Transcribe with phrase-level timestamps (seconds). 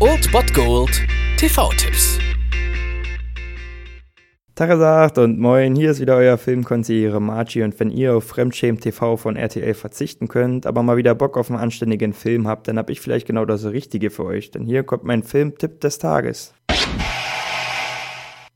[0.00, 1.02] Old Bot Gold
[1.36, 2.18] TV-Tipps.
[4.54, 9.18] Tagesagt und moin, hier ist wieder euer Filmkonsigliere Margie und wenn ihr auf Fremdschämen TV
[9.18, 12.88] von RTL verzichten könnt, aber mal wieder Bock auf einen anständigen Film habt, dann hab
[12.88, 16.54] ich vielleicht genau das Richtige für euch, denn hier kommt mein Filmtipp des Tages.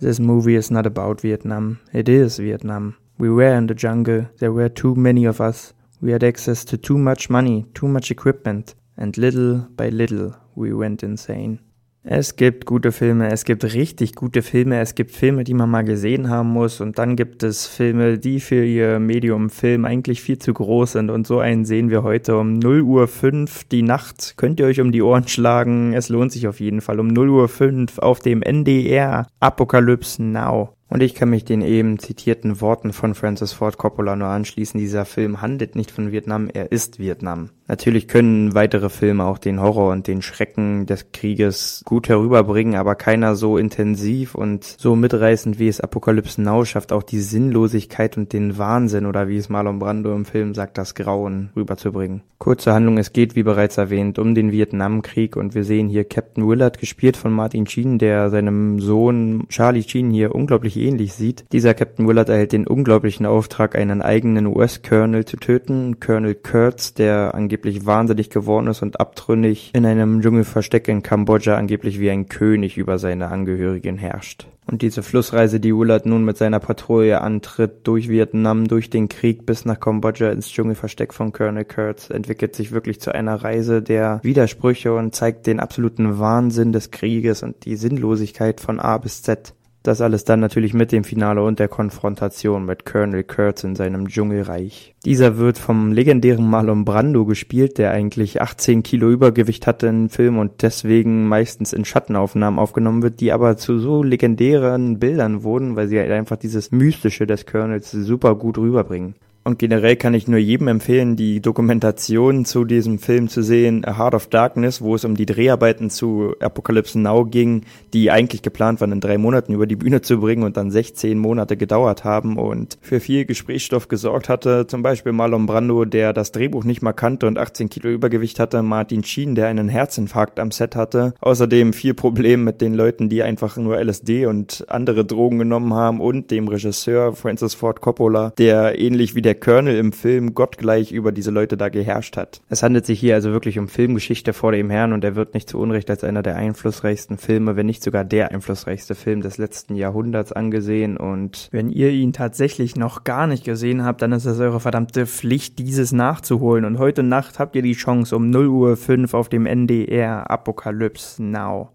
[0.00, 2.96] This movie is not about Vietnam, it is Vietnam.
[3.18, 6.76] We were in the jungle, there were too many of us, we had access to
[6.76, 11.58] too much money, too much equipment, and little by little we went insane.
[12.04, 15.84] Es gibt gute Filme, es gibt richtig gute Filme, es gibt Filme, die man mal
[15.84, 20.36] gesehen haben muss und dann gibt es Filme, die für ihr Medium Film eigentlich viel
[20.36, 24.34] zu groß sind und so einen sehen wir heute um 0 Uhr 5 die Nacht.
[24.36, 27.28] Könnt ihr euch um die Ohren schlagen, es lohnt sich auf jeden Fall um 0
[27.28, 30.74] Uhr 5 auf dem NDR Apokalypse Now.
[30.92, 34.78] Und ich kann mich den eben zitierten Worten von Francis Ford Coppola nur anschließen.
[34.78, 37.48] Dieser Film handelt nicht von Vietnam, er ist Vietnam.
[37.66, 42.96] Natürlich können weitere Filme auch den Horror und den Schrecken des Krieges gut herüberbringen, aber
[42.96, 48.34] keiner so intensiv und so mitreißend wie es Apokalypse Now schafft, auch die Sinnlosigkeit und
[48.34, 52.20] den Wahnsinn oder wie es Marlon Brando im Film sagt, das Grauen rüberzubringen.
[52.36, 56.46] Kurze Handlung, es geht, wie bereits erwähnt, um den Vietnamkrieg und wir sehen hier Captain
[56.46, 61.44] Willard, gespielt von Martin Sheen, der seinem Sohn Charlie Sheen hier unglaublich ähnlich sieht.
[61.52, 67.34] Dieser Captain Willard erhält den unglaublichen Auftrag, einen eigenen US-Colonel zu töten, Colonel Kurtz, der
[67.34, 72.76] angeblich wahnsinnig geworden ist und abtrünnig in einem Dschungelversteck in Kambodscha angeblich wie ein König
[72.76, 74.46] über seine Angehörigen herrscht.
[74.64, 79.44] Und diese Flussreise, die Willard nun mit seiner Patrouille antritt, durch Vietnam, durch den Krieg
[79.44, 84.20] bis nach Kambodscha ins Dschungelversteck von Colonel Kurtz, entwickelt sich wirklich zu einer Reise der
[84.22, 89.52] Widersprüche und zeigt den absoluten Wahnsinn des Krieges und die Sinnlosigkeit von A bis Z.
[89.82, 94.06] Das alles dann natürlich mit dem Finale und der Konfrontation mit Colonel Kurtz in seinem
[94.06, 94.94] Dschungelreich.
[95.04, 100.38] Dieser wird vom legendären Marlon Brando gespielt, der eigentlich 18 Kilo Übergewicht hatte im Film
[100.38, 105.88] und deswegen meistens in Schattenaufnahmen aufgenommen wird, die aber zu so legendären Bildern wurden, weil
[105.88, 109.16] sie halt einfach dieses Mystische des Colonels super gut rüberbringen.
[109.44, 113.98] Und generell kann ich nur jedem empfehlen, die Dokumentation zu diesem Film zu sehen, A
[113.98, 118.80] Heart of Darkness, wo es um die Dreharbeiten zu Apocalypse Now ging, die eigentlich geplant
[118.80, 122.38] waren, in drei Monaten über die Bühne zu bringen und dann 16 Monate gedauert haben
[122.38, 124.68] und für viel Gesprächsstoff gesorgt hatte.
[124.68, 128.62] Zum Beispiel Marlon Brando, der das Drehbuch nicht mal kannte und 18 Kilo Übergewicht hatte,
[128.62, 131.14] Martin Sheen, der einen Herzinfarkt am Set hatte.
[131.20, 136.00] Außerdem viel Problem mit den Leuten, die einfach nur LSD und andere Drogen genommen haben
[136.00, 140.92] und dem Regisseur Francis Ford Coppola, der ähnlich wie der der Colonel im Film gottgleich
[140.92, 142.42] über diese Leute da geherrscht hat.
[142.50, 145.48] Es handelt sich hier also wirklich um Filmgeschichte vor dem Herrn und er wird nicht
[145.48, 149.74] zu Unrecht als einer der einflussreichsten Filme, wenn nicht sogar der einflussreichste Film des letzten
[149.74, 154.38] Jahrhunderts angesehen und wenn ihr ihn tatsächlich noch gar nicht gesehen habt, dann ist es
[154.38, 158.76] eure verdammte Pflicht, dieses nachzuholen und heute Nacht habt ihr die Chance um 0 Uhr
[158.76, 161.70] 5 auf dem NDR Apokalypse Now.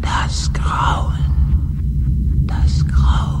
[0.00, 1.18] Das Grauen.
[2.46, 3.40] Das Grauen.